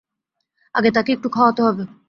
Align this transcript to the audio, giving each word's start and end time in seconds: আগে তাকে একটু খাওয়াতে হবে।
আগে 0.75 0.89
তাকে 0.91 1.09
একটু 1.13 1.27
খাওয়াতে 1.29 1.61
হবে। 1.61 1.83